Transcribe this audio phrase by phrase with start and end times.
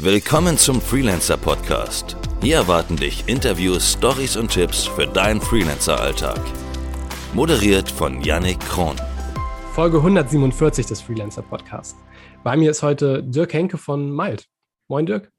[0.00, 2.16] Willkommen zum Freelancer Podcast.
[2.40, 6.40] Hier erwarten dich Interviews, Stories und Tipps für deinen Freelancer-Alltag.
[7.34, 8.94] Moderiert von Yannick Kron.
[9.72, 11.96] Folge 147 des Freelancer Podcasts.
[12.44, 14.46] Bei mir ist heute Dirk Henke von Malt.
[14.86, 15.32] Moin Dirk.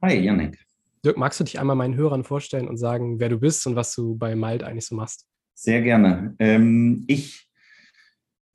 [0.00, 0.64] Hi Yannick.
[1.04, 3.92] Dirk, magst du dich einmal meinen Hörern vorstellen und sagen, wer du bist und was
[3.96, 5.26] du bei Malt eigentlich so machst?
[5.54, 6.36] Sehr gerne.
[6.38, 7.47] Ähm, ich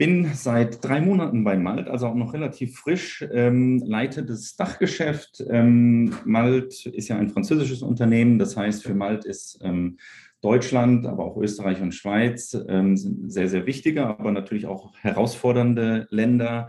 [0.06, 5.42] bin seit drei Monaten bei Malt, also auch noch relativ frisch, ähm, leite das Dachgeschäft.
[5.50, 9.98] Ähm, Malt ist ja ein französisches Unternehmen, das heißt, für Malt ist ähm,
[10.42, 16.68] Deutschland, aber auch Österreich und Schweiz ähm, sehr, sehr wichtige, aber natürlich auch herausfordernde Länder.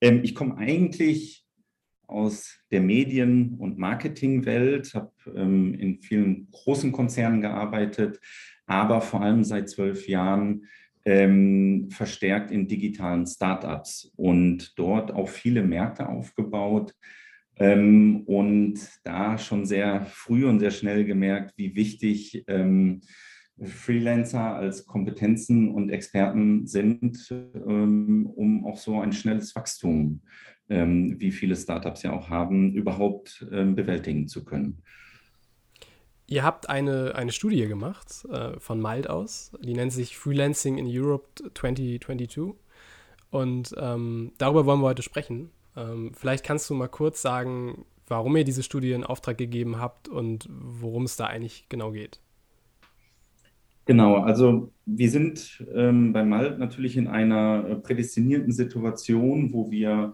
[0.00, 1.44] Ähm, ich komme eigentlich
[2.06, 8.20] aus der Medien- und Marketingwelt, habe ähm, in vielen großen Konzernen gearbeitet,
[8.66, 10.66] aber vor allem seit zwölf Jahren
[11.06, 16.94] ähm, verstärkt in digitalen Startups und dort auch viele Märkte aufgebaut.
[17.58, 23.00] Ähm, und da schon sehr früh und sehr schnell gemerkt, wie wichtig ähm,
[23.62, 30.20] Freelancer als Kompetenzen und Experten sind, ähm, um auch so ein schnelles Wachstum,
[30.68, 34.82] ähm, wie viele Startups ja auch haben, überhaupt ähm, bewältigen zu können.
[36.28, 40.86] Ihr habt eine, eine Studie gemacht äh, von Malt aus, die nennt sich Freelancing in
[40.88, 42.54] Europe 2022.
[43.30, 45.50] Und ähm, darüber wollen wir heute sprechen.
[45.76, 50.08] Ähm, vielleicht kannst du mal kurz sagen, warum ihr diese Studie in Auftrag gegeben habt
[50.08, 52.20] und worum es da eigentlich genau geht.
[53.84, 60.12] Genau, also wir sind ähm, bei Malt natürlich in einer prädestinierten Situation, wo wir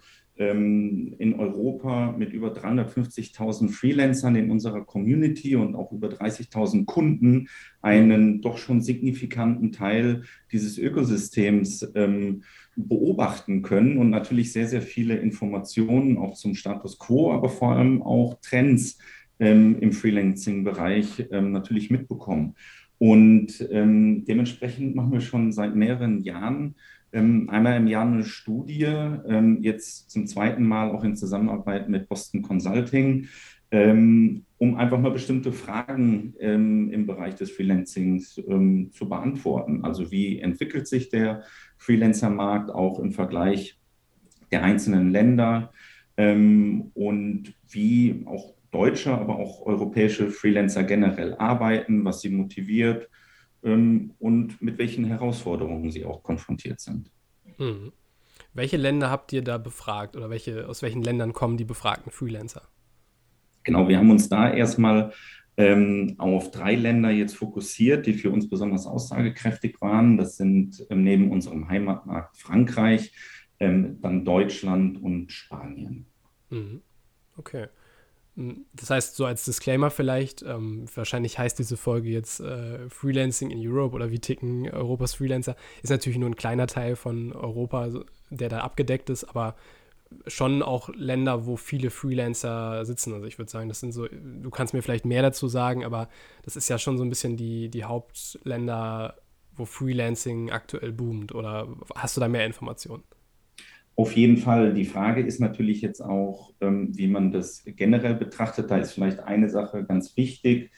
[0.51, 7.49] in Europa mit über 350.000 Freelancern in unserer Community und auch über 30.000 Kunden
[7.81, 12.43] einen doch schon signifikanten Teil dieses Ökosystems ähm,
[12.77, 18.03] beobachten können und natürlich sehr, sehr viele Informationen auch zum Status quo, aber vor allem
[18.03, 18.99] auch Trends
[19.39, 22.55] ähm, im Freelancing-Bereich ähm, natürlich mitbekommen.
[22.99, 26.77] Und ähm, dementsprechend machen wir schon seit mehreren Jahren ähm,
[27.13, 32.43] einmal im Jahr eine Studie, ähm, jetzt zum zweiten Mal auch in Zusammenarbeit mit Boston
[32.43, 33.29] Consulting,
[33.71, 39.83] ähm, um einfach mal bestimmte Fragen im Bereich des Freelancings zu beantworten.
[39.83, 41.43] Also wie entwickelt sich der
[41.79, 43.81] Freelancer-Markt auch im Vergleich
[44.53, 45.73] der einzelnen Länder
[46.17, 53.09] und wie auch deutsche, aber auch europäische Freelancer generell arbeiten, was sie motiviert
[53.63, 57.11] ähm, und mit welchen Herausforderungen sie auch konfrontiert sind.
[57.57, 57.93] Hm.
[58.55, 62.63] Welche Länder habt ihr da befragt oder welche, aus welchen Ländern kommen die befragten Freelancer?
[63.65, 65.13] Genau, wir haben uns da erstmal
[65.57, 70.17] ähm, auf drei Länder jetzt fokussiert, die für uns besonders aussagekräftig waren.
[70.17, 73.13] Das sind ähm, neben unserem Heimatmarkt Frankreich,
[73.61, 76.07] ähm, dann Deutschland und Spanien.
[76.51, 76.83] Mhm.
[77.37, 77.69] Okay.
[78.35, 83.59] Das heißt, so als Disclaimer vielleicht, ähm, wahrscheinlich heißt diese Folge jetzt äh, Freelancing in
[83.61, 87.91] Europe oder wie ticken Europas Freelancer, ist natürlich nur ein kleiner Teil von Europa,
[88.31, 89.55] der da abgedeckt ist, aber
[90.27, 93.13] schon auch Länder, wo viele Freelancer sitzen.
[93.13, 96.09] Also ich würde sagen, das sind so, du kannst mir vielleicht mehr dazu sagen, aber
[96.43, 99.17] das ist ja schon so ein bisschen die, die Hauptländer,
[99.55, 101.35] wo Freelancing aktuell boomt.
[101.35, 103.03] Oder hast du da mehr Informationen?
[103.95, 104.73] Auf jeden Fall.
[104.73, 108.71] Die Frage ist natürlich jetzt auch, ähm, wie man das generell betrachtet.
[108.71, 110.71] Da ist vielleicht eine Sache ganz wichtig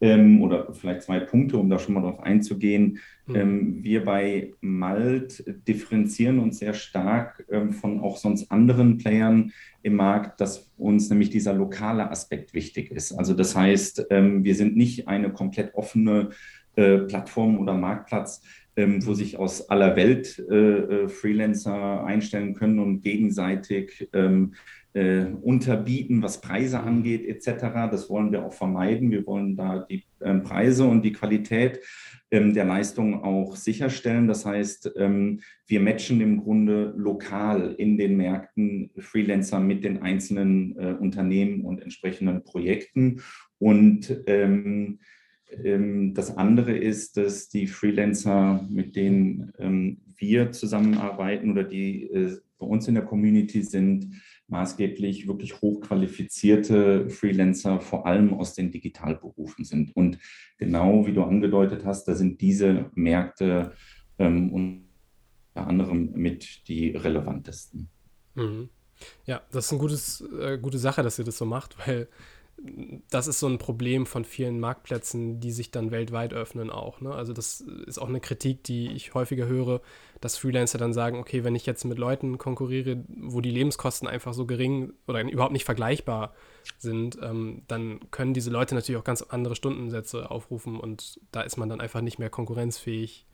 [0.00, 2.98] ähm, oder vielleicht zwei Punkte, um da schon mal drauf einzugehen.
[3.26, 3.36] Mhm.
[3.36, 9.52] Ähm, wir bei Malt differenzieren uns sehr stark ähm, von auch sonst anderen Playern
[9.82, 13.12] im Markt, dass uns nämlich dieser lokale Aspekt wichtig ist.
[13.12, 16.30] Also das heißt, ähm, wir sind nicht eine komplett offene
[16.76, 18.42] äh, Plattform oder Marktplatz,
[18.80, 24.54] ähm, wo sich aus aller Welt äh, äh, Freelancer einstellen können und gegenseitig ähm,
[24.94, 27.90] äh, unterbieten, was Preise angeht etc.
[27.90, 29.10] Das wollen wir auch vermeiden.
[29.10, 31.80] Wir wollen da die ähm, Preise und die Qualität
[32.30, 34.26] ähm, der Leistung auch sicherstellen.
[34.26, 40.76] Das heißt, ähm, wir matchen im Grunde lokal in den Märkten Freelancer mit den einzelnen
[40.78, 43.20] äh, Unternehmen und entsprechenden Projekten
[43.58, 45.00] und ähm,
[46.14, 52.66] das andere ist, dass die Freelancer, mit denen ähm, wir zusammenarbeiten oder die äh, bei
[52.66, 59.96] uns in der Community sind, maßgeblich wirklich hochqualifizierte Freelancer, vor allem aus den Digitalberufen sind.
[59.96, 60.18] Und
[60.58, 63.72] genau wie du angedeutet hast, da sind diese Märkte
[64.18, 67.88] ähm, unter anderem mit die relevantesten.
[68.34, 68.68] Mhm.
[69.24, 72.08] Ja, das ist eine äh, gute Sache, dass ihr das so macht, weil
[73.10, 77.00] das ist so ein Problem von vielen Marktplätzen, die sich dann weltweit öffnen auch.
[77.00, 77.12] Ne?
[77.12, 79.80] Also das ist auch eine Kritik, die ich häufiger höre,
[80.20, 84.34] dass Freelancer dann sagen, okay, wenn ich jetzt mit Leuten konkurriere, wo die Lebenskosten einfach
[84.34, 86.34] so gering oder überhaupt nicht vergleichbar
[86.78, 91.56] sind, ähm, dann können diese Leute natürlich auch ganz andere Stundensätze aufrufen und da ist
[91.56, 93.26] man dann einfach nicht mehr konkurrenzfähig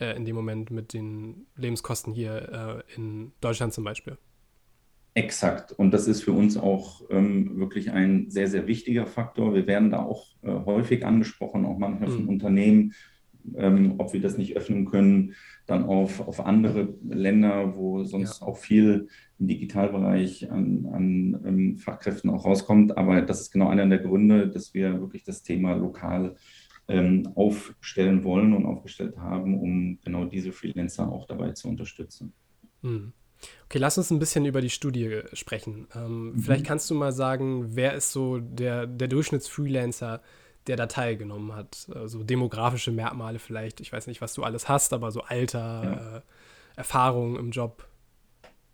[0.00, 4.16] äh, in dem Moment mit den Lebenskosten hier äh, in Deutschland zum Beispiel.
[5.14, 5.72] Exakt.
[5.72, 9.54] Und das ist für uns auch ähm, wirklich ein sehr, sehr wichtiger Faktor.
[9.54, 12.28] Wir werden da auch äh, häufig angesprochen, auch manchmal von mhm.
[12.30, 12.94] Unternehmen,
[13.54, 15.34] ähm, ob wir das nicht öffnen können,
[15.66, 18.46] dann auf, auf andere Länder, wo sonst ja.
[18.46, 22.96] auch viel im Digitalbereich an, an ähm, Fachkräften auch rauskommt.
[22.96, 26.36] Aber das ist genau einer der Gründe, dass wir wirklich das Thema lokal
[26.88, 32.32] ähm, aufstellen wollen und aufgestellt haben, um genau diese Freelancer auch dabei zu unterstützen.
[32.80, 33.12] Mhm.
[33.66, 35.88] Okay, lass uns ein bisschen über die Studie sprechen.
[35.94, 36.38] Ähm, mhm.
[36.38, 40.20] Vielleicht kannst du mal sagen, wer ist so der, der Durchschnittsfreelancer,
[40.66, 41.88] der da teilgenommen hat?
[41.94, 43.80] Also demografische Merkmale vielleicht.
[43.80, 46.16] Ich weiß nicht, was du alles hast, aber so Alter, ja.
[46.18, 46.20] äh,
[46.76, 47.86] Erfahrung im Job.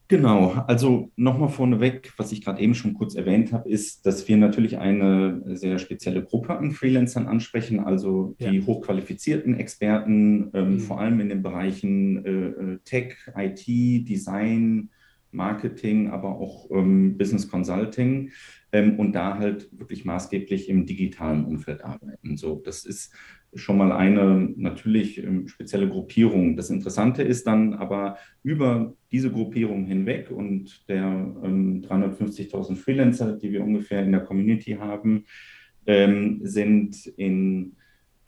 [0.09, 4.39] Genau, also nochmal vorneweg, was ich gerade eben schon kurz erwähnt habe, ist, dass wir
[4.39, 8.67] natürlich eine sehr spezielle Gruppe an Freelancern ansprechen, also die ja.
[8.67, 10.81] hochqualifizierten Experten, ähm, mhm.
[10.81, 13.67] vor allem in den Bereichen äh, äh Tech, IT,
[14.09, 14.89] Design,
[15.31, 18.31] Marketing, aber auch ähm, Business Consulting
[18.73, 22.37] ähm, und da halt wirklich maßgeblich im digitalen Umfeld arbeiten.
[22.37, 23.13] So, das ist
[23.55, 26.57] schon mal eine natürlich ähm, spezielle Gruppierung.
[26.57, 33.53] Das Interessante ist dann aber über diese Gruppierung hinweg und der ähm, 350.000 Freelancer, die
[33.53, 35.25] wir ungefähr in der Community haben,
[35.87, 37.77] ähm, sind in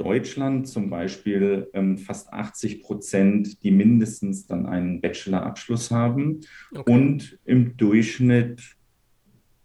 [0.00, 6.41] Deutschland zum Beispiel ähm, fast 80 Prozent, die mindestens dann einen Bachelorabschluss haben
[6.75, 6.91] okay.
[6.91, 8.62] und im Durchschnitt,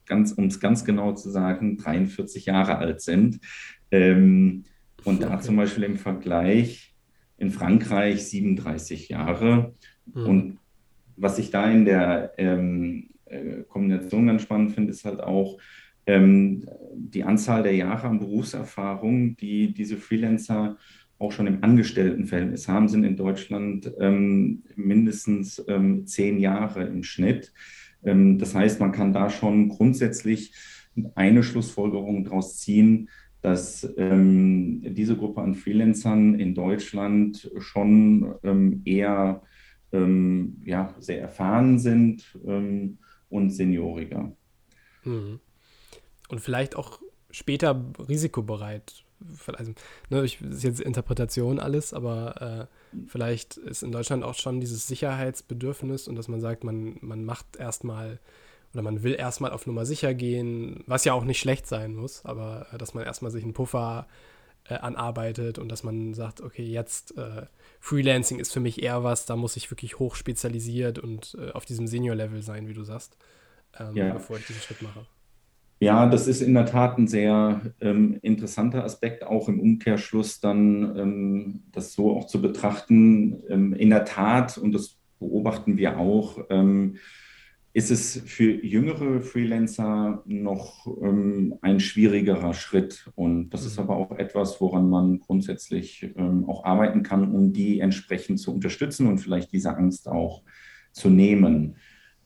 [0.06, 3.40] ganz, um es ganz genau zu sagen, 43 Jahre alt sind.
[3.92, 4.66] Ähm,
[5.06, 6.94] und da zum Beispiel im Vergleich
[7.38, 9.74] in Frankreich 37 Jahre.
[10.06, 10.26] Mhm.
[10.26, 10.58] Und
[11.16, 15.60] was ich da in der ähm, äh, Kombination ganz spannend finde, ist halt auch
[16.08, 16.66] ähm,
[16.96, 20.78] die Anzahl der Jahre an Berufserfahrung, die diese Freelancer
[21.18, 27.54] auch schon im Angestelltenverhältnis haben, sind in Deutschland ähm, mindestens ähm, zehn Jahre im Schnitt.
[28.04, 30.54] Ähm, das heißt, man kann da schon grundsätzlich
[31.16, 33.10] eine Schlussfolgerung daraus ziehen,
[33.42, 39.44] dass ähm, diese Gruppe an Freelancern in Deutschland schon ähm, eher
[39.92, 42.98] ähm, ja, sehr erfahren sind ähm,
[43.30, 44.36] und senioriger.
[45.04, 45.40] Mhm.
[46.30, 47.00] Und vielleicht auch
[47.32, 49.04] später risikobereit.
[49.48, 49.74] Also,
[50.10, 54.60] ne, ich, das ist jetzt Interpretation alles, aber äh, vielleicht ist in Deutschland auch schon
[54.60, 58.20] dieses Sicherheitsbedürfnis und dass man sagt, man, man macht erstmal
[58.74, 62.26] oder man will erstmal auf Nummer sicher gehen, was ja auch nicht schlecht sein muss,
[62.26, 64.06] aber äh, dass man erstmal sich einen Puffer
[64.66, 67.46] äh, anarbeitet und dass man sagt, okay, jetzt äh,
[67.80, 71.66] Freelancing ist für mich eher was, da muss ich wirklich hoch spezialisiert und äh, auf
[71.66, 73.16] diesem Senior-Level sein, wie du sagst,
[73.80, 74.12] ähm, ja.
[74.12, 75.06] bevor ich diesen Schritt mache.
[75.80, 80.98] Ja, das ist in der Tat ein sehr ähm, interessanter Aspekt, auch im Umkehrschluss dann
[80.98, 83.44] ähm, das so auch zu betrachten.
[83.50, 86.96] Ähm, in der Tat, und das beobachten wir auch, ähm,
[87.74, 93.12] ist es für jüngere Freelancer noch ähm, ein schwierigerer Schritt.
[93.16, 93.84] Und das ist mhm.
[93.84, 99.08] aber auch etwas, woran man grundsätzlich ähm, auch arbeiten kann, um die entsprechend zu unterstützen
[99.08, 100.44] und vielleicht diese Angst auch
[100.94, 101.76] zu nehmen.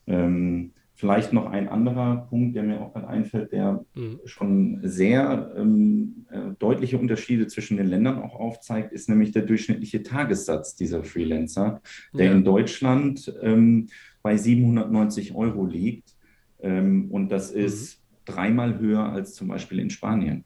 [0.05, 4.19] Ähm, vielleicht noch ein anderer Punkt, der mir auch gerade einfällt, der mhm.
[4.25, 10.03] schon sehr ähm, äh, deutliche Unterschiede zwischen den Ländern auch aufzeigt, ist nämlich der durchschnittliche
[10.03, 11.81] Tagessatz dieser Freelancer,
[12.11, 12.31] der ja.
[12.33, 13.87] in Deutschland ähm,
[14.21, 16.17] bei 790 Euro liegt.
[16.59, 17.61] Ähm, und das mhm.
[17.61, 18.15] ist mhm.
[18.25, 20.43] dreimal höher als zum Beispiel in Spanien.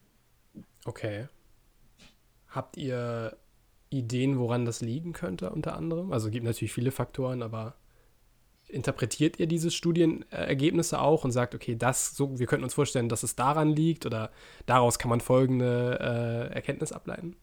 [0.86, 1.26] Okay.
[2.48, 3.36] Habt ihr
[3.90, 6.14] Ideen, woran das liegen könnte, unter anderem?
[6.14, 7.74] Also es gibt natürlich viele Faktoren, aber
[8.74, 13.24] interpretiert ihr diese Studienergebnisse auch und sagt, okay, das, so, wir könnten uns vorstellen, dass
[13.24, 14.32] es daran liegt oder
[14.66, 17.36] daraus kann man folgende äh, Erkenntnis ableiten?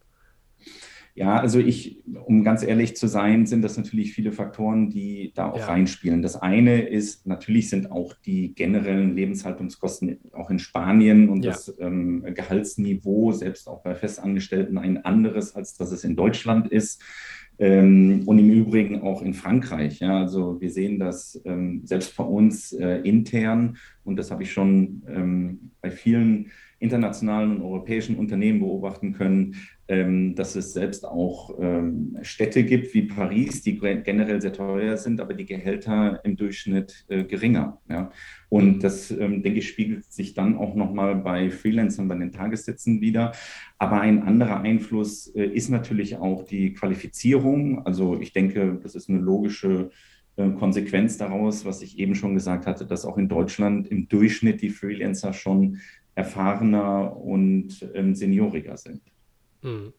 [1.14, 5.50] Ja, also ich, um ganz ehrlich zu sein, sind das natürlich viele Faktoren, die da
[5.50, 5.66] auch ja.
[5.66, 6.22] reinspielen.
[6.22, 11.50] Das eine ist, natürlich sind auch die generellen Lebenshaltungskosten auch in Spanien und ja.
[11.50, 17.02] das ähm, Gehaltsniveau, selbst auch bei Festangestellten, ein anderes, als das es in Deutschland ist.
[17.60, 20.00] Ähm, und im Übrigen auch in Frankreich.
[20.00, 24.50] Ja, also wir sehen das ähm, selbst bei uns äh, intern und das habe ich
[24.52, 29.56] schon ähm, bei vielen internationalen und europäischen Unternehmen beobachten können,
[29.90, 35.34] dass es selbst auch ähm, Städte gibt wie Paris, die generell sehr teuer sind, aber
[35.34, 37.80] die Gehälter im Durchschnitt äh, geringer.
[37.88, 38.12] Ja?
[38.48, 38.80] Und mhm.
[38.80, 43.32] das, ähm, denke ich, spiegelt sich dann auch nochmal bei Freelancern, bei den Tagessätzen wieder.
[43.78, 47.84] Aber ein anderer Einfluss äh, ist natürlich auch die Qualifizierung.
[47.84, 49.90] Also ich denke, das ist eine logische
[50.36, 54.62] äh, Konsequenz daraus, was ich eben schon gesagt hatte, dass auch in Deutschland im Durchschnitt
[54.62, 55.78] die Freelancer schon
[56.14, 59.02] erfahrener und ähm, senioriger sind.
[59.62, 59.92] Hm.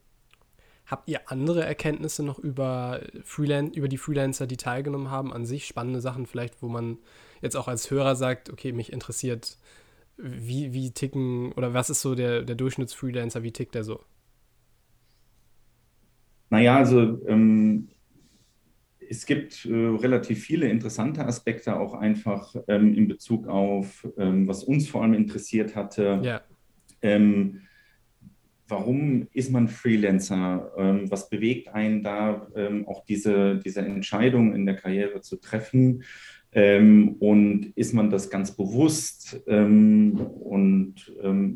[0.86, 5.66] Habt ihr andere Erkenntnisse noch über, Freelan über die Freelancer, die teilgenommen haben, an sich?
[5.66, 6.98] Spannende Sachen vielleicht, wo man
[7.42, 9.58] jetzt auch als Hörer sagt, okay, mich interessiert,
[10.18, 14.02] wie, wie ticken oder was ist so der, der Durchschnittsfreelancer, wie tickt der so?
[16.50, 17.88] Naja, also ähm,
[19.10, 24.64] es gibt äh, relativ viele interessante Aspekte auch einfach ähm, in Bezug auf, ähm, was
[24.64, 26.20] uns vor allem interessiert hatte.
[26.24, 26.42] Ja.
[27.02, 27.62] Ähm,
[28.72, 30.72] warum ist man Freelancer?
[30.78, 36.04] Ähm, was bewegt einen da, ähm, auch diese, diese Entscheidung in der Karriere zu treffen?
[36.54, 40.96] Ähm, und ist man das ganz bewusst und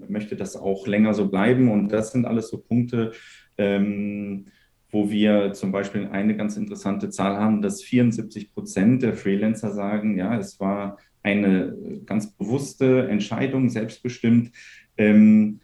[0.07, 1.71] möchte das auch länger so bleiben?
[1.71, 3.11] Und das sind alles so Punkte,
[3.57, 10.17] wo wir zum Beispiel eine ganz interessante Zahl haben, dass 74 Prozent der Freelancer sagen,
[10.17, 14.51] ja, es war eine ganz bewusste Entscheidung, selbstbestimmt,
[14.97, 15.59] ähm,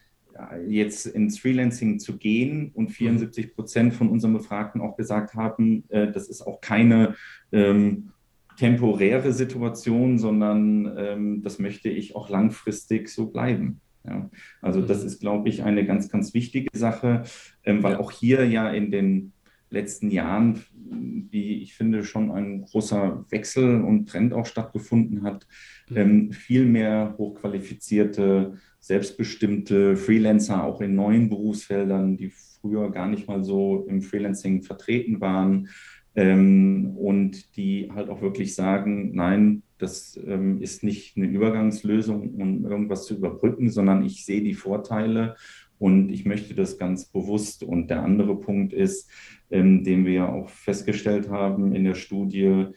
[0.68, 3.52] jetzt ins Freelancing zu gehen und 74 mhm.
[3.54, 7.16] Prozent von unseren Befragten auch gesagt haben, äh, das ist auch keine
[7.52, 8.12] ähm,
[8.58, 13.82] temporäre Situation, sondern ähm, das möchte ich auch langfristig so bleiben.
[14.06, 14.30] Ja,
[14.62, 15.08] also das mhm.
[15.08, 17.24] ist, glaube ich, eine ganz, ganz wichtige Sache,
[17.64, 18.00] ähm, weil ja.
[18.00, 19.34] auch hier ja in den
[19.70, 25.48] letzten Jahren, wie ich finde, schon ein großer Wechsel und Trend auch stattgefunden hat,
[25.90, 25.98] mhm.
[25.98, 33.44] ähm, viel mehr hochqualifizierte, selbstbestimmte Freelancer auch in neuen Berufsfeldern, die früher gar nicht mal
[33.44, 35.70] so im Freelancing vertreten waren
[36.16, 42.66] ähm, und die halt auch wirklich sagen, nein, das ähm, ist nicht eine Übergangslösung, um
[42.66, 45.36] irgendwas zu überbrücken, sondern ich sehe die Vorteile
[45.80, 47.64] und ich möchte das ganz bewusst.
[47.64, 49.10] Und der andere Punkt ist,
[49.50, 52.68] ähm, den wir auch festgestellt haben in der Studie,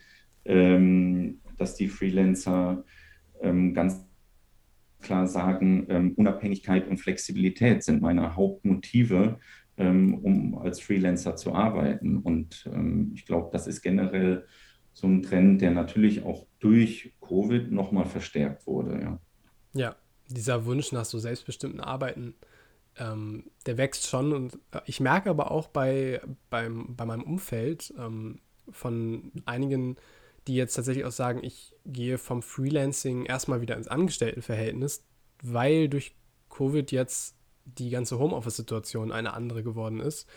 [0.45, 2.85] ähm, dass die Freelancer
[3.43, 4.05] ähm, ganz
[5.05, 9.39] klar sagen, ähm, Unabhängigkeit und Flexibilität sind meine Hauptmotive,
[9.77, 12.19] ähm, um als Freelancer zu arbeiten.
[12.19, 14.47] Und ähm, ich glaube, das ist generell
[14.93, 19.01] so ein Trend, der natürlich auch durch Covid nochmal verstärkt wurde.
[19.01, 19.21] Ja.
[19.75, 19.97] ja,
[20.29, 22.35] dieser Wunsch nach so selbstbestimmten Arbeiten,
[22.99, 24.33] ähm, der wächst schon.
[24.33, 26.21] Und äh, ich merke aber auch bei,
[26.51, 29.97] beim, bei meinem Umfeld ähm, von einigen,
[30.47, 35.05] die jetzt tatsächlich auch sagen, ich gehe vom Freelancing erstmal wieder ins Angestelltenverhältnis,
[35.43, 36.15] weil durch
[36.51, 40.29] Covid jetzt die ganze Homeoffice-Situation eine andere geworden ist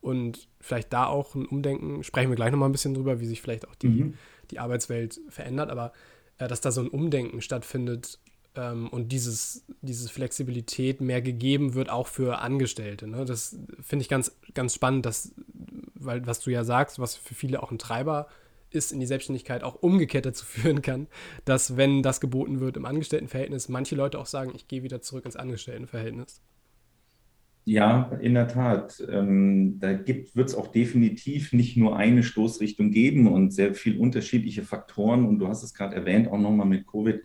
[0.00, 3.42] und vielleicht da auch ein Umdenken, sprechen wir gleich nochmal ein bisschen drüber, wie sich
[3.42, 4.14] vielleicht auch die, mhm.
[4.52, 5.92] die Arbeitswelt verändert, aber
[6.38, 8.20] äh, dass da so ein Umdenken stattfindet
[8.54, 13.08] ähm, und dieses, diese Flexibilität mehr gegeben wird, auch für Angestellte.
[13.08, 13.24] Ne?
[13.24, 15.34] Das finde ich ganz, ganz spannend, dass,
[15.94, 18.47] weil was du ja sagst, was für viele auch ein Treiber ist,
[18.92, 21.06] in die Selbstständigkeit auch umgekehrt dazu führen kann,
[21.44, 25.24] dass wenn das geboten wird im Angestelltenverhältnis, manche Leute auch sagen, ich gehe wieder zurück
[25.24, 26.40] ins Angestelltenverhältnis.
[27.64, 29.04] Ja, in der Tat.
[29.10, 34.62] Ähm, da wird es auch definitiv nicht nur eine Stoßrichtung geben und sehr viele unterschiedliche
[34.62, 35.26] Faktoren.
[35.26, 37.22] Und du hast es gerade erwähnt, auch nochmal mit Covid.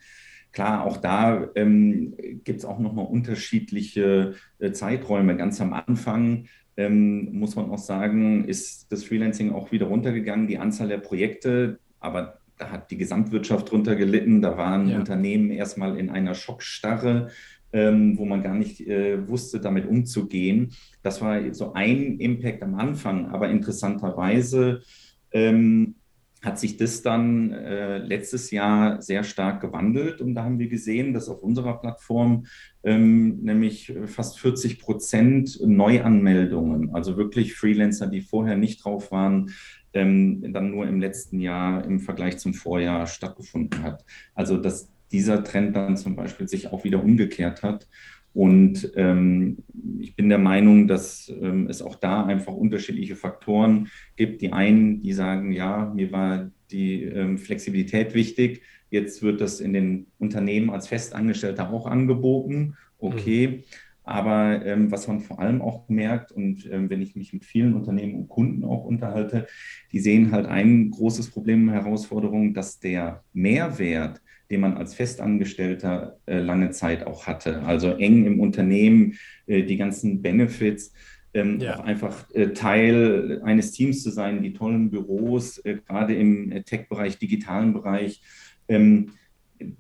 [0.54, 5.36] Klar, auch da ähm, gibt es auch nochmal unterschiedliche äh, Zeiträume.
[5.36, 6.46] Ganz am Anfang
[6.78, 11.80] ähm, muss man auch sagen, ist das Freelancing auch wieder runtergegangen, die Anzahl der Projekte.
[12.00, 14.42] Aber da hat die Gesamtwirtschaft drunter gelitten.
[14.42, 15.00] Da waren ja.
[15.00, 17.30] Unternehmen erstmal in einer Schockstarre
[17.74, 20.74] ähm, wo man gar nicht äh, wusste, damit umzugehen.
[21.02, 24.84] Das war so ein Impact am Anfang, aber interessanterweise
[25.32, 25.96] ähm,
[26.44, 31.14] hat sich das dann äh, letztes Jahr sehr stark gewandelt und da haben wir gesehen,
[31.14, 32.46] dass auf unserer Plattform
[32.84, 39.52] ähm, nämlich fast 40 Prozent Neuanmeldungen, also wirklich Freelancer, die vorher nicht drauf waren,
[39.94, 44.04] ähm, dann nur im letzten Jahr im Vergleich zum Vorjahr stattgefunden hat.
[44.36, 47.88] Also das, dieser Trend dann zum Beispiel sich auch wieder umgekehrt hat.
[48.34, 49.60] Und ähm,
[50.00, 54.42] ich bin der Meinung, dass ähm, es auch da einfach unterschiedliche Faktoren gibt.
[54.42, 58.64] Die einen, die sagen, ja, mir war die ähm, Flexibilität wichtig.
[58.90, 62.76] Jetzt wird das in den Unternehmen als Festangestellter auch angeboten.
[62.98, 63.48] Okay.
[63.48, 63.64] Mhm.
[64.06, 67.74] Aber ähm, was man vor allem auch merkt, und ähm, wenn ich mich mit vielen
[67.74, 69.48] Unternehmen und Kunden auch unterhalte,
[69.92, 74.22] die sehen halt ein großes Problem, Herausforderung, dass der Mehrwert,
[74.54, 77.64] den man als Festangestellter äh, lange Zeit auch hatte.
[77.64, 79.16] Also eng im Unternehmen,
[79.48, 80.94] äh, die ganzen Benefits,
[81.34, 81.80] ähm, ja.
[81.80, 86.62] auch einfach äh, Teil eines Teams zu sein, die tollen Büros, äh, gerade im äh,
[86.62, 88.22] Tech-Bereich, digitalen Bereich.
[88.68, 89.14] Ähm,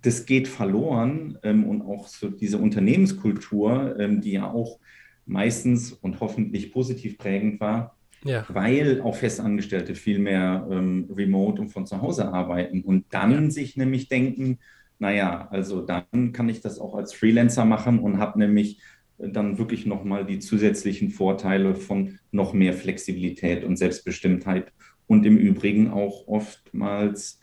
[0.01, 4.79] das geht verloren ähm, und auch so diese Unternehmenskultur, ähm, die ja auch
[5.27, 8.45] meistens und hoffentlich positiv prägend war, ja.
[8.49, 13.49] weil auch Festangestellte viel mehr ähm, remote und von zu Hause arbeiten und dann ja.
[13.51, 14.59] sich nämlich denken,
[14.99, 18.81] naja, also dann kann ich das auch als Freelancer machen und habe nämlich
[19.17, 24.71] dann wirklich nochmal die zusätzlichen Vorteile von noch mehr Flexibilität und Selbstbestimmtheit
[25.07, 27.39] und im Übrigen auch oftmals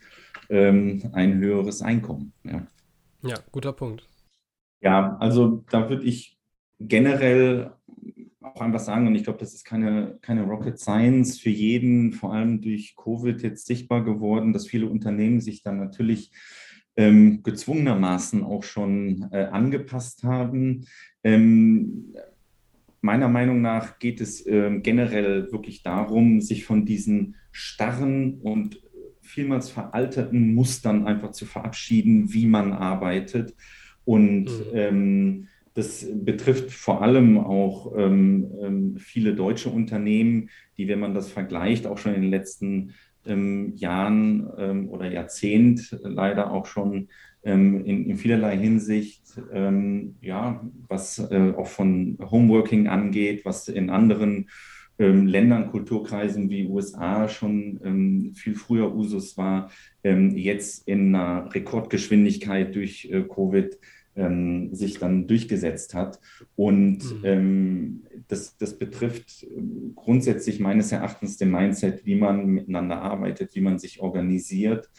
[0.49, 2.33] ähm, ein höheres Einkommen.
[2.43, 2.67] Ja.
[3.21, 4.07] ja, guter Punkt.
[4.81, 6.37] Ja, also da würde ich
[6.79, 7.71] generell
[8.41, 12.33] auch einfach sagen, und ich glaube, das ist keine, keine Rocket Science für jeden, vor
[12.33, 16.31] allem durch Covid jetzt sichtbar geworden, dass viele Unternehmen sich dann natürlich
[16.97, 20.85] ähm, gezwungenermaßen auch schon äh, angepasst haben.
[21.23, 22.13] Ähm,
[23.01, 28.81] meiner Meinung nach geht es äh, generell wirklich darum, sich von diesen starren und
[29.21, 33.55] vielmals veralterten Mustern einfach zu verabschieden, wie man arbeitet.
[34.03, 34.73] Und mhm.
[34.73, 41.31] ähm, das betrifft vor allem auch ähm, ähm, viele deutsche Unternehmen, die, wenn man das
[41.31, 42.93] vergleicht, auch schon in den letzten
[43.25, 47.09] ähm, Jahren ähm, oder Jahrzehnt leider auch schon
[47.43, 49.23] ähm, in, in, vielerlei Hinsicht,
[49.53, 54.49] ähm, ja, was äh, auch von Homeworking angeht, was in anderen
[54.97, 59.71] Ländern, Kulturkreisen wie USA schon viel früher Usus war,
[60.03, 63.79] jetzt in einer Rekordgeschwindigkeit durch äh, Covid
[64.15, 66.19] ähm, sich dann durchgesetzt hat.
[66.55, 67.21] Und mhm.
[67.23, 69.45] ähm, das, das betrifft
[69.95, 74.89] grundsätzlich meines Erachtens den Mindset, wie man miteinander arbeitet, wie man sich organisiert.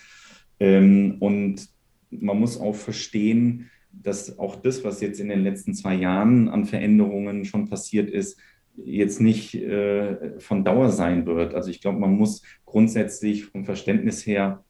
[0.60, 1.68] Ähm, und
[2.10, 6.64] man muss auch verstehen, dass auch das, was jetzt in den letzten zwei Jahren an
[6.64, 8.38] Veränderungen schon passiert ist,
[8.76, 11.54] jetzt nicht äh, von Dauer sein wird.
[11.54, 14.64] Also ich glaube, man muss grundsätzlich vom Verständnis her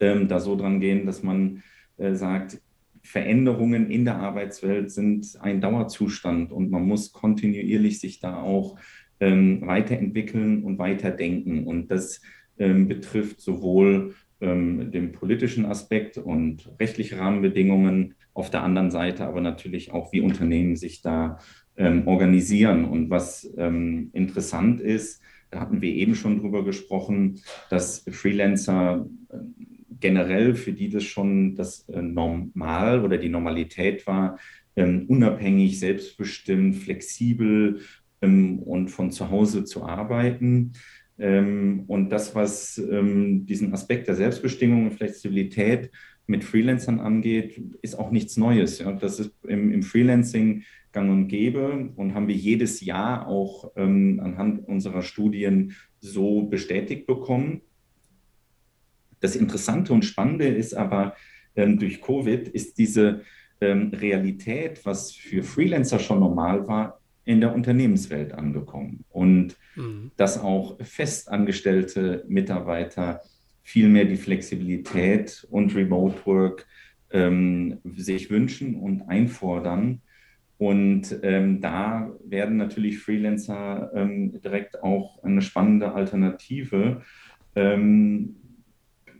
[0.00, 1.62] ähm, da so dran gehen, dass man
[1.98, 2.60] äh, sagt,
[3.06, 8.76] Veränderungen in der Arbeitswelt sind ein Dauerzustand und man muss kontinuierlich sich da auch
[9.20, 11.66] ähm, weiterentwickeln und weiterdenken.
[11.66, 12.20] Und das
[12.58, 19.40] ähm, betrifft sowohl ähm, den politischen Aspekt und rechtliche Rahmenbedingungen auf der anderen Seite, aber
[19.40, 21.38] natürlich auch, wie Unternehmen sich da
[21.76, 22.84] ähm, organisieren.
[22.84, 29.36] Und was ähm, interessant ist, da hatten wir eben schon drüber gesprochen, dass Freelancer äh,
[30.00, 34.38] generell, für die das schon das äh, Normal oder die Normalität war,
[34.76, 37.80] ähm, unabhängig, selbstbestimmt, flexibel
[38.20, 40.72] ähm, und von zu Hause zu arbeiten.
[41.18, 45.90] Ähm, und das, was diesen Aspekt der Selbstbestimmung und Flexibilität
[46.26, 48.84] mit Freelancern angeht, ist auch nichts Neues.
[49.00, 55.02] Das ist im, Freelancing gang und gäbe und haben wir jedes Jahr auch anhand unserer
[55.02, 57.62] Studien so bestätigt bekommen.
[59.20, 61.14] Das Interessante und Spannende ist aber,
[61.54, 63.22] ähm, durch Covid ist diese
[63.60, 69.04] ähm, Realität, was für Freelancer schon normal war, in der Unternehmenswelt angekommen.
[69.10, 70.10] Und mhm.
[70.16, 73.20] dass auch festangestellte Mitarbeiter
[73.62, 76.66] viel mehr die Flexibilität und Remote Work
[77.10, 80.02] ähm, sich wünschen und einfordern.
[80.58, 87.02] Und ähm, da werden natürlich Freelancer ähm, direkt auch eine spannende Alternative,
[87.54, 88.36] ähm,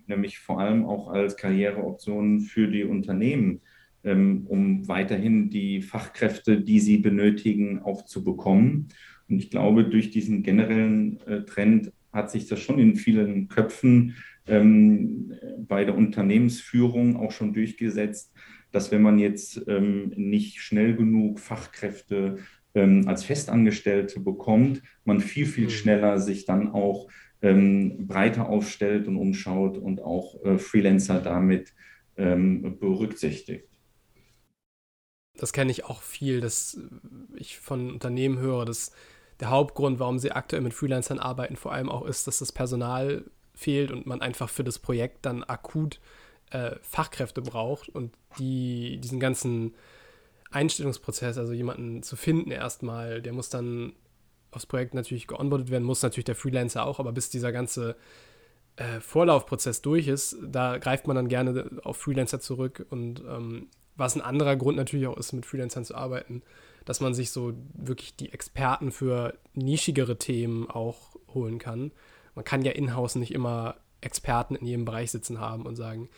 [0.08, 3.60] nämlich vor allem auch als Karriereoption für die Unternehmen,
[4.04, 8.88] ähm, um weiterhin die Fachkräfte, die sie benötigen, auch zu bekommen.
[9.28, 14.14] Und ich glaube, durch diesen generellen äh, Trend hat sich das schon in vielen Köpfen
[14.46, 15.32] ähm,
[15.66, 18.32] bei der Unternehmensführung auch schon durchgesetzt,
[18.72, 22.38] dass wenn man jetzt ähm, nicht schnell genug Fachkräfte
[22.76, 25.70] ähm, als Festangestellte bekommt, man viel, viel mhm.
[25.70, 27.08] schneller sich dann auch
[27.42, 31.74] ähm, breiter aufstellt und umschaut und auch äh, Freelancer damit
[32.16, 33.68] ähm, berücksichtigt.
[35.38, 36.78] Das kenne ich auch viel, dass
[37.34, 38.92] ich von Unternehmen höre, dass
[39.40, 43.24] der Hauptgrund, warum sie aktuell mit Freelancern arbeiten, vor allem auch ist, dass das Personal
[43.54, 46.00] fehlt und man einfach für das Projekt dann akut
[46.50, 49.74] äh, Fachkräfte braucht und die diesen ganzen
[50.56, 53.92] Einstellungsprozess, also jemanden zu finden erstmal, der muss dann
[54.50, 57.96] aufs Projekt natürlich geonboardet werden, muss natürlich der Freelancer auch, aber bis dieser ganze
[58.76, 64.14] äh, Vorlaufprozess durch ist, da greift man dann gerne auf Freelancer zurück und ähm, was
[64.14, 66.42] ein anderer Grund natürlich auch ist, mit Freelancern zu arbeiten,
[66.84, 71.92] dass man sich so wirklich die Experten für nischigere Themen auch holen kann.
[72.34, 76.08] Man kann ja in-house nicht immer Experten in jedem Bereich sitzen haben und sagen,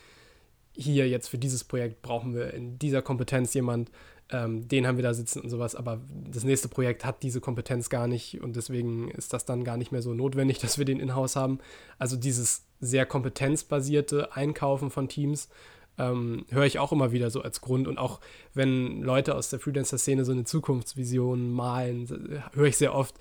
[0.73, 3.91] hier jetzt für dieses Projekt brauchen wir in dieser Kompetenz jemand,
[4.31, 7.89] ähm, den haben wir da sitzen und sowas, aber das nächste Projekt hat diese Kompetenz
[7.89, 11.01] gar nicht und deswegen ist das dann gar nicht mehr so notwendig, dass wir den
[11.01, 11.61] in-house haben.
[11.99, 15.49] Also dieses sehr kompetenzbasierte Einkaufen von Teams
[15.97, 18.21] ähm, höre ich auch immer wieder so als Grund und auch
[18.55, 23.17] wenn Leute aus der Freelancer-Szene so eine Zukunftsvision malen, höre ich sehr oft,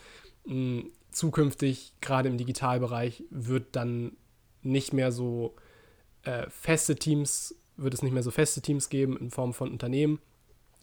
[0.46, 4.12] mh, hm, zukünftig, gerade im Digitalbereich, wird dann
[4.62, 5.56] nicht mehr so
[6.24, 10.20] äh, feste Teams, wird es nicht mehr so feste Teams geben in Form von Unternehmen,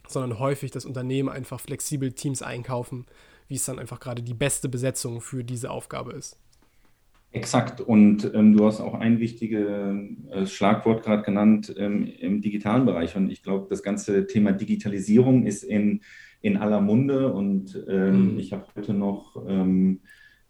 [0.08, 3.06] sondern häufig das Unternehmen einfach flexibel Teams einkaufen,
[3.48, 6.38] wie es dann einfach gerade die beste Besetzung für diese Aufgabe ist.
[7.34, 7.80] Exakt.
[7.80, 9.66] Und ähm, du hast auch ein wichtiges
[10.30, 13.16] äh, Schlagwort gerade genannt ähm, im digitalen Bereich.
[13.16, 16.02] Und ich glaube, das ganze Thema Digitalisierung ist in,
[16.42, 17.32] in aller Munde.
[17.32, 18.38] Und ähm, mhm.
[18.38, 19.44] ich habe heute noch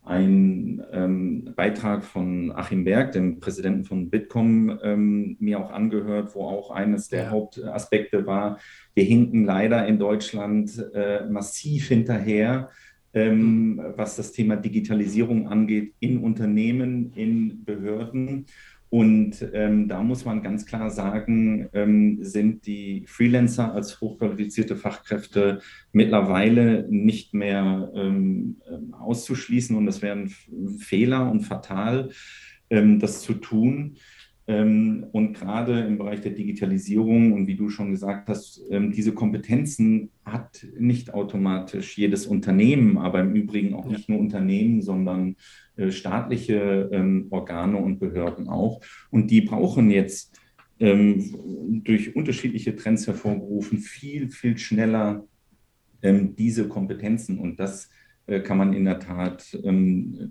[0.05, 6.45] einen ähm, Beitrag von Achim Berg, dem Präsidenten von Bitkom, ähm, mir auch angehört, wo
[6.45, 7.31] auch eines der ja.
[7.31, 8.59] Hauptaspekte war,
[8.95, 12.71] wir hinken leider in Deutschland äh, massiv hinterher,
[13.15, 18.47] ähm, was das Thema Digitalisierung angeht, in Unternehmen, in Behörden.
[18.95, 25.63] Und ähm, da muss man ganz klar sagen, ähm, sind die Freelancer als hochqualifizierte Fachkräfte
[25.91, 29.77] mittlerweile nicht mehr ähm, ähm auszuschließen.
[29.77, 30.29] Und das wäre ein
[30.79, 32.11] Fehler und fatal,
[32.71, 33.97] ähm, das zu tun.
[34.47, 39.13] Ähm, und gerade im Bereich der Digitalisierung und wie du schon gesagt hast, ähm, diese
[39.13, 45.37] Kompetenzen hat nicht automatisch jedes Unternehmen, aber im Übrigen auch nicht nur Unternehmen, sondern
[45.77, 48.81] äh, staatliche ähm, Organe und Behörden auch.
[49.11, 50.39] Und die brauchen jetzt
[50.77, 55.25] durch unterschiedliche Trends hervorgerufen viel, viel schneller
[56.03, 57.39] diese Kompetenzen.
[57.39, 57.89] Und das
[58.27, 59.57] äh, kann man in der Tat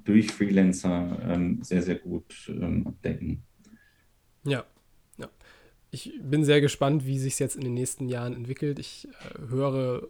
[0.03, 3.41] durch Freelancer sehr, sehr gut abdecken.
[4.43, 4.65] Ja,
[5.17, 5.29] ja.
[5.91, 8.79] Ich bin sehr gespannt, wie sich es jetzt in den nächsten Jahren entwickelt.
[8.79, 10.07] Ich äh, höre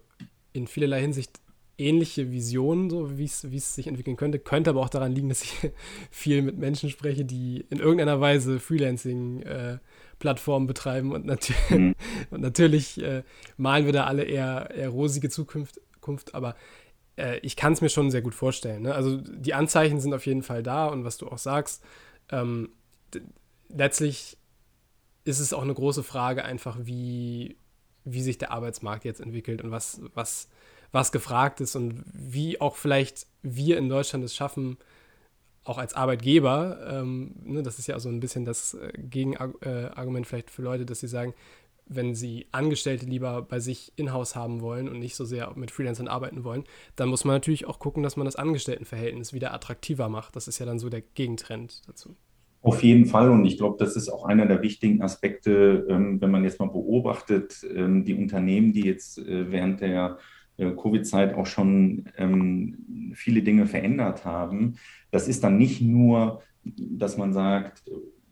[0.53, 1.41] in vielerlei Hinsicht
[1.77, 4.39] ähnliche Visionen, so wie es sich entwickeln könnte.
[4.39, 5.53] Könnte aber auch daran liegen, dass ich
[6.11, 11.95] viel mit Menschen spreche, die in irgendeiner Weise Freelancing-Plattformen äh, betreiben und, nat mhm.
[12.29, 13.23] und natürlich äh,
[13.57, 16.55] malen wir da alle eher, eher rosige Zukunft, Zukunft aber
[17.17, 18.83] äh, ich kann es mir schon sehr gut vorstellen.
[18.83, 18.93] Ne?
[18.93, 21.83] Also die Anzeichen sind auf jeden Fall da und was du auch sagst,
[22.29, 22.69] ähm,
[23.75, 24.37] letztlich
[25.25, 27.57] ist es auch eine große Frage einfach, wie,
[28.03, 30.49] wie sich der Arbeitsmarkt jetzt entwickelt und was, was,
[30.91, 34.77] was gefragt ist und wie auch vielleicht wir in Deutschland es schaffen,
[35.63, 40.51] auch als Arbeitgeber, ähm, ne, das ist ja so ein bisschen das äh, Gegenargument vielleicht
[40.51, 41.33] für Leute, dass sie sagen,
[41.85, 46.07] wenn sie Angestellte lieber bei sich in-house haben wollen und nicht so sehr mit Freelancern
[46.07, 46.63] arbeiten wollen,
[46.95, 50.35] dann muss man natürlich auch gucken, dass man das Angestelltenverhältnis wieder attraktiver macht.
[50.35, 52.15] Das ist ja dann so der Gegentrend dazu.
[52.63, 53.29] Auf jeden Fall.
[53.29, 56.69] Und ich glaube, das ist auch einer der wichtigen Aspekte, ähm, wenn man jetzt mal
[56.69, 60.17] beobachtet, ähm, die Unternehmen, die jetzt äh, während der
[60.55, 64.75] äh, Covid-Zeit auch schon ähm, viele Dinge verändert haben.
[65.11, 67.83] Das ist dann nicht nur, dass man sagt,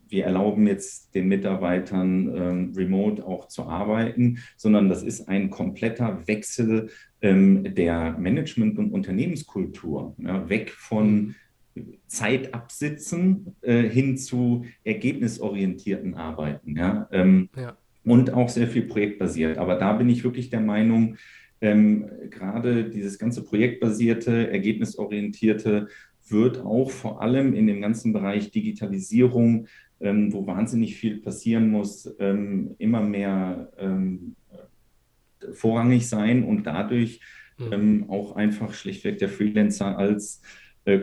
[0.08, 6.90] wir erlauben jetzt den Mitarbeitern remote auch zu arbeiten, sondern das ist ein kompletter Wechsel
[7.22, 10.14] der Management- und Unternehmenskultur.
[10.18, 11.34] Weg von
[12.06, 16.76] Zeit absitzen äh, hin zu ergebnisorientierten Arbeiten.
[16.76, 17.08] Ja?
[17.12, 17.76] Ähm, ja?
[18.04, 19.58] Und auch sehr viel projektbasiert.
[19.58, 21.16] Aber da bin ich wirklich der Meinung,
[21.60, 25.88] ähm, gerade dieses ganze projektbasierte, ergebnisorientierte
[26.28, 29.68] wird auch vor allem in dem ganzen Bereich Digitalisierung,
[30.00, 34.34] ähm, wo wahnsinnig viel passieren muss, ähm, immer mehr ähm,
[35.52, 37.20] vorrangig sein und dadurch
[37.58, 37.72] mhm.
[37.72, 40.42] Ähm, auch einfach schlichtweg der Freelancer als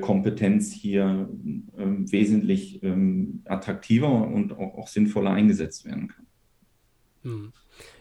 [0.02, 1.30] Kompetenz hier
[1.78, 6.26] ähm, wesentlich ähm, attraktiver und auch, auch, sinnvoller eingesetzt werden kann.
[7.24, 7.54] Hm.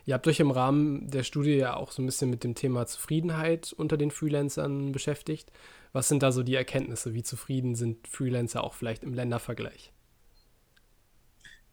[0.05, 2.87] Ihr habt euch im Rahmen der Studie ja auch so ein bisschen mit dem Thema
[2.87, 5.53] Zufriedenheit unter den Freelancern beschäftigt.
[5.93, 7.15] Was sind da so die Erkenntnisse?
[7.15, 9.93] Wie zufrieden sind Freelancer auch vielleicht im Ländervergleich?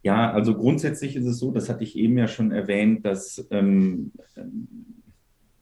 [0.02, 4.12] Ja, also grundsätzlich ist es so, das hatte ich eben ja schon erwähnt, dass ähm,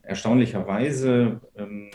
[0.03, 1.91] erstaunlicherweise ähm,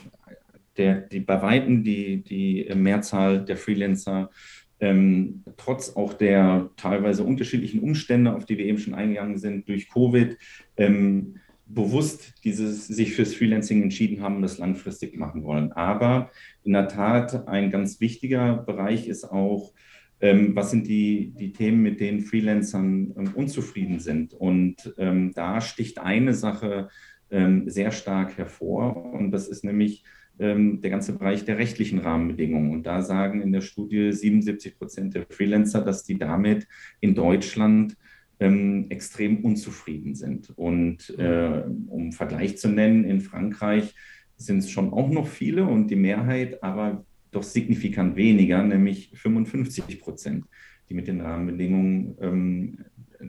[0.80, 4.32] der, die bei Weitem die, die Mehrzahl der Freelancer
[4.80, 9.90] ähm, trotz auch der teilweise unterschiedlichen Umstände, auf die wir eben schon eingegangen sind, durch
[9.90, 10.38] Covid,
[10.78, 15.72] ähm, bewusst dieses, sich fürs Freelancing entschieden haben und das langfristig machen wollen.
[15.74, 16.32] Aber
[16.64, 19.74] in der Tat ein ganz wichtiger Bereich ist auch,
[20.22, 24.34] ähm, was sind die, die Themen, mit denen Freelancern ähm, unzufrieden sind.
[24.34, 26.90] Und ähm, da sticht eine Sache
[27.30, 30.04] ähm, sehr stark hervor und das ist nämlich
[30.40, 32.72] ähm, der ganze Bereich der rechtlichen Rahmenbedingungen.
[32.72, 36.68] Und da sagen in der Studie 77 Prozent der Freelancer, dass die damit
[37.02, 37.96] in Deutschland
[38.40, 40.52] ähm, extrem unzufrieden sind.
[40.56, 43.94] Und äh, um Vergleich zu nennen, in Frankreich
[44.38, 50.00] sind es schon auch noch viele und die Mehrheit, aber doch signifikant weniger, nämlich 55
[50.00, 50.46] Prozent,
[50.90, 52.78] die mit den Rahmenbedingungen, ähm,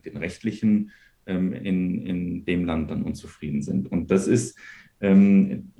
[0.04, 0.92] den rechtlichen
[1.26, 3.90] ähm, in, in dem Land dann unzufrieden sind.
[3.90, 4.56] Und das ist,
[5.00, 5.72] ähm,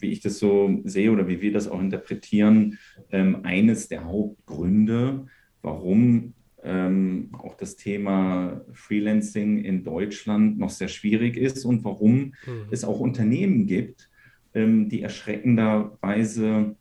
[0.00, 2.78] wie ich das so sehe oder wie wir das auch interpretieren,
[3.10, 5.26] ähm, eines der Hauptgründe,
[5.62, 12.66] warum ähm, auch das Thema Freelancing in Deutschland noch sehr schwierig ist und warum mhm.
[12.70, 14.10] es auch Unternehmen gibt,
[14.54, 16.76] ähm, die erschreckenderweise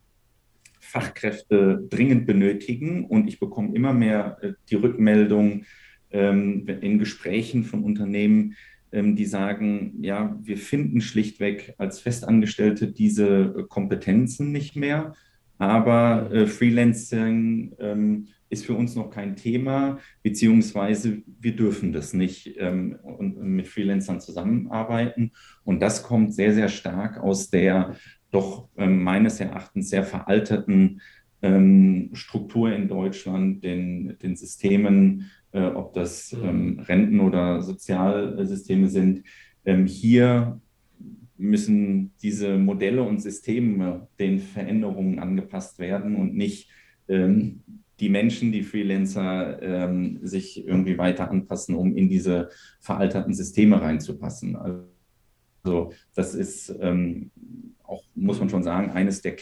[0.79, 3.05] Fachkräfte dringend benötigen.
[3.05, 5.65] Und ich bekomme immer mehr äh, die Rückmeldung
[6.11, 8.55] in Gesprächen von Unternehmen,
[8.95, 13.27] die sagen, ja, wir finden schlichtweg als Festangestellte diese
[13.57, 15.13] äh, Kompetenzen nicht mehr,
[15.57, 22.55] aber äh, Freelancing ähm, ist für uns noch kein Thema, beziehungsweise wir dürfen das nicht
[22.57, 25.31] ähm, und, mit Freelancern zusammenarbeiten.
[25.63, 27.95] Und das kommt sehr, sehr stark aus der
[28.31, 31.01] doch ähm, meines Erachtens sehr veralteten ähm,
[32.13, 36.43] Struktur in Deutschland, den, den Systemen, äh, ob das mhm.
[36.43, 39.23] ähm, Renten- oder Sozialsysteme sind.
[39.65, 40.59] Ähm, hier
[41.37, 46.69] müssen diese Modelle und Systeme den Veränderungen angepasst werden und nicht
[47.07, 47.63] ähm,
[47.99, 52.49] die Menschen, die Freelancer, ähm, sich irgendwie weiter anpassen, um in diese
[52.81, 54.57] veralterten Systeme reinzupassen.
[55.63, 57.31] Also das ist ähm,
[57.83, 59.35] auch, muss man schon sagen, eines der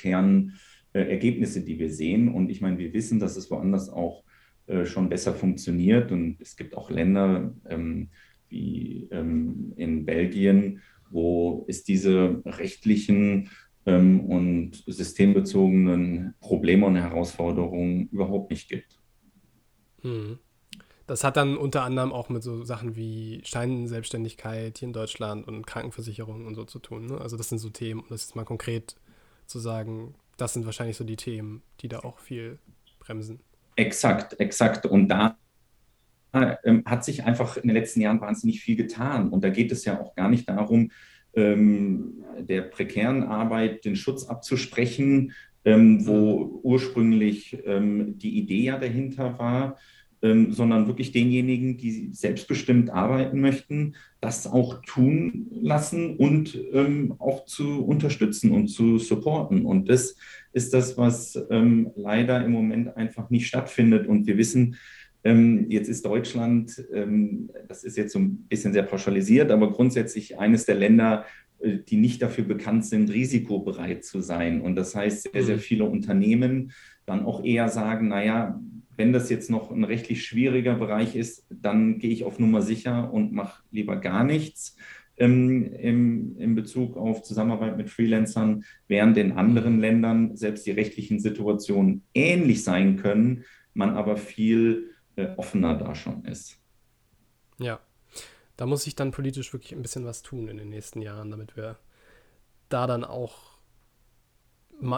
[0.93, 2.29] Kernergebnisse, die wir sehen.
[2.29, 4.23] Und ich meine, wir wissen, dass es woanders auch
[4.67, 6.11] äh, schon besser funktioniert.
[6.11, 8.09] Und es gibt auch Länder ähm,
[8.49, 13.49] wie ähm, in Belgien, wo es diese rechtlichen
[13.85, 18.99] ähm, und systembezogenen Probleme und Herausforderungen überhaupt nicht gibt.
[20.01, 20.39] Hm.
[21.05, 25.67] Das hat dann unter anderem auch mit so Sachen wie Scheinselbstständigkeit hier in Deutschland und
[25.67, 27.07] Krankenversicherung und so zu tun.
[27.07, 27.19] Ne?
[27.19, 28.95] Also das sind so Themen, um das jetzt mal konkret
[29.45, 32.59] zu sagen, das sind wahrscheinlich so die Themen, die da auch viel
[32.99, 33.39] bremsen.
[33.75, 34.85] Exakt, exakt.
[34.85, 35.37] Und da
[36.63, 39.29] ähm, hat sich einfach in den letzten Jahren wahnsinnig viel getan.
[39.29, 40.91] Und da geht es ja auch gar nicht darum,
[41.35, 45.33] ähm, der prekären Arbeit den Schutz abzusprechen,
[45.65, 46.59] ähm, wo mhm.
[46.63, 49.77] ursprünglich die Idee ja dahinter war,
[50.23, 57.45] ähm, sondern wirklich denjenigen, die selbstbestimmt arbeiten möchten, das auch tun lassen und ähm, auch
[57.45, 59.65] zu unterstützen und zu supporten.
[59.65, 60.15] Und das
[60.53, 64.07] ist das, was ähm, leider im Moment einfach nicht stattfindet.
[64.07, 64.77] Und wir wissen,
[65.25, 70.39] ähm, jetzt ist Deutschland, ähm, das ist jetzt so ein bisschen sehr pauschalisiert, aber grundsätzlich
[70.39, 71.25] eines der Länder,
[71.59, 74.61] äh, die nicht dafür bekannt sind, risikobereit zu sein.
[74.61, 75.61] Und das heißt, sehr, sehr mhm.
[75.61, 76.71] viele Unternehmen
[77.05, 78.57] dann auch eher sagen, naja,
[78.95, 83.11] wenn das jetzt noch ein rechtlich schwieriger Bereich ist, dann gehe ich auf Nummer sicher
[83.11, 84.75] und mache lieber gar nichts
[85.17, 91.19] ähm, im, in Bezug auf Zusammenarbeit mit Freelancern, während in anderen Ländern selbst die rechtlichen
[91.19, 96.59] Situationen ähnlich sein können, man aber viel äh, offener da schon ist.
[97.59, 97.79] Ja,
[98.57, 101.55] da muss sich dann politisch wirklich ein bisschen was tun in den nächsten Jahren, damit
[101.55, 101.77] wir
[102.69, 103.59] da dann auch,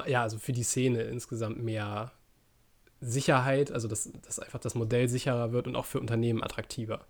[0.08, 2.13] ja, also für die Szene insgesamt mehr
[3.06, 7.08] Sicherheit, also dass, dass einfach das Modell sicherer wird und auch für Unternehmen attraktiver.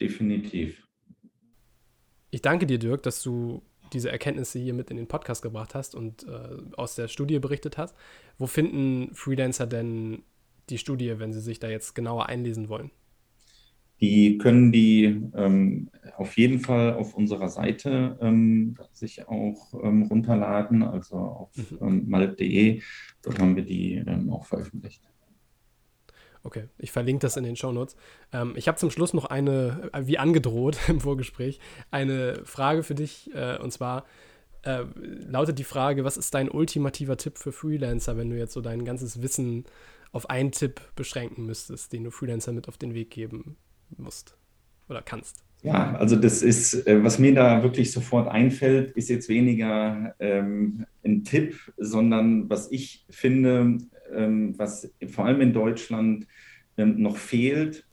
[0.00, 0.86] Definitiv.
[2.30, 5.94] Ich danke dir, Dirk, dass du diese Erkenntnisse hier mit in den Podcast gebracht hast
[5.94, 7.94] und äh, aus der Studie berichtet hast.
[8.38, 10.22] Wo finden Freelancer denn
[10.70, 12.90] die Studie, wenn sie sich da jetzt genauer einlesen wollen?
[14.02, 15.04] Die können die
[15.36, 21.78] ähm, auf jeden Fall auf unserer Seite ähm, sich auch ähm, runterladen, also auf mhm.
[21.80, 22.82] Ähm, malb.de.
[23.22, 25.08] Dort haben wir die ähm, auch veröffentlicht.
[26.42, 27.94] Okay, ich verlinke das in den Shownotes.
[28.32, 31.60] Ähm, ich habe zum Schluss noch eine, äh, wie angedroht im Vorgespräch,
[31.92, 33.30] eine Frage für dich.
[33.36, 34.04] Äh, und zwar
[34.62, 34.82] äh,
[35.28, 38.84] lautet die Frage, was ist dein ultimativer Tipp für Freelancer, wenn du jetzt so dein
[38.84, 39.64] ganzes Wissen
[40.10, 43.56] auf einen Tipp beschränken müsstest, den du Freelancer mit auf den Weg geben
[43.98, 44.36] musst
[44.88, 45.44] oder kannst?
[45.62, 50.86] Ja, also das ist, äh, was mir da wirklich sofort einfällt, ist jetzt weniger ähm,
[51.04, 53.78] ein Tipp, sondern was ich finde,
[54.12, 56.26] ähm, was vor allem in Deutschland
[56.76, 57.86] ähm, noch fehlt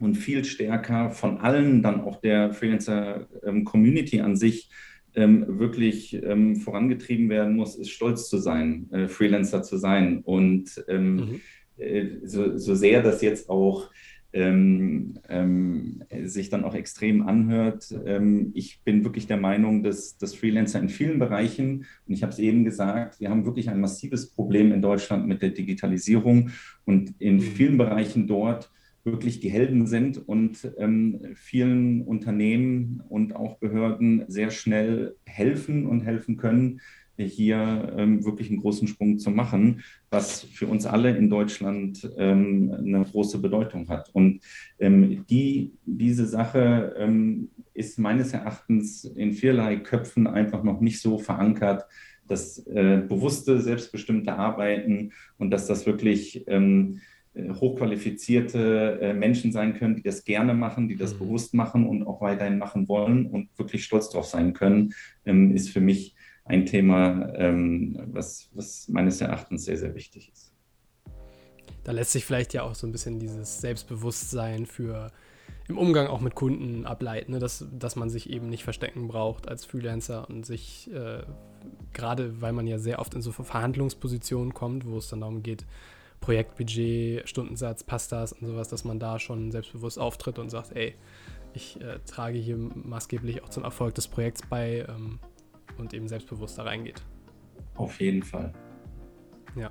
[0.00, 4.70] und viel stärker von allen dann auch der Freelancer-Community ähm, an sich
[5.14, 10.20] ähm, wirklich ähm, vorangetrieben werden muss, ist stolz zu sein, äh, Freelancer zu sein.
[10.24, 11.40] Und mhm.
[11.76, 13.90] äh, so, so sehr das jetzt auch
[14.34, 17.94] ähm, ähm, sich dann auch extrem anhört.
[18.04, 22.32] Ähm, ich bin wirklich der Meinung, dass, dass Freelancer in vielen Bereichen, und ich habe
[22.32, 26.50] es eben gesagt, wir haben wirklich ein massives Problem in Deutschland mit der Digitalisierung
[26.84, 27.40] und in mhm.
[27.40, 28.72] vielen Bereichen dort
[29.04, 36.00] wirklich die Helden sind und ähm, vielen Unternehmen und auch Behörden sehr schnell helfen und
[36.00, 36.80] helfen können,
[37.16, 42.74] hier ähm, wirklich einen großen Sprung zu machen, was für uns alle in Deutschland ähm,
[42.76, 44.10] eine große Bedeutung hat.
[44.12, 44.40] Und
[44.78, 51.18] ähm, die, diese Sache ähm, ist meines Erachtens in vielerlei Köpfen einfach noch nicht so
[51.18, 51.86] verankert,
[52.26, 57.00] das äh, bewusste, selbstbestimmte Arbeiten und dass das wirklich ähm,
[57.34, 61.18] äh, hochqualifizierte äh, Menschen sein können, die das gerne machen, die das mhm.
[61.18, 64.94] bewusst machen und auch weiterhin machen wollen und wirklich stolz drauf sein können,
[65.26, 66.14] ähm, ist für mich
[66.44, 70.52] ein Thema, ähm, was, was meines Erachtens sehr, sehr wichtig ist.
[71.84, 75.10] Da lässt sich vielleicht ja auch so ein bisschen dieses Selbstbewusstsein für
[75.68, 77.38] im Umgang auch mit Kunden ableiten, ne?
[77.38, 81.22] dass, dass man sich eben nicht verstecken braucht als Freelancer und sich, äh,
[81.94, 85.64] gerade weil man ja sehr oft in so Verhandlungspositionen kommt, wo es dann darum geht,
[86.20, 90.94] Projektbudget, Stundensatz, passt das und sowas, dass man da schon selbstbewusst auftritt und sagt, ey,
[91.54, 95.18] ich äh, trage hier maßgeblich auch zum Erfolg des Projekts bei ähm,
[95.78, 97.02] und eben selbstbewusst da reingeht.
[97.76, 98.52] Auf jeden Fall.
[99.56, 99.70] Ja.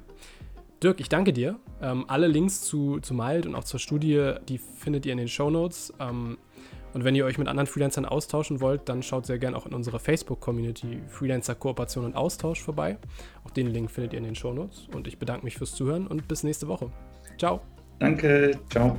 [0.81, 1.59] Dirk, ich danke dir.
[1.81, 5.29] Ähm, alle Links zu, zu Mild und auch zur Studie, die findet ihr in den
[5.29, 5.93] Show Notes.
[5.99, 6.37] Ähm,
[6.93, 9.73] und wenn ihr euch mit anderen Freelancern austauschen wollt, dann schaut sehr gerne auch in
[9.73, 12.97] unserer Facebook-Community Freelancer Kooperation und Austausch vorbei.
[13.43, 14.87] Auch den Link findet ihr in den Show Notes.
[14.93, 16.91] Und ich bedanke mich fürs Zuhören und bis nächste Woche.
[17.37, 17.61] Ciao.
[17.99, 18.59] Danke.
[18.69, 18.97] Ciao.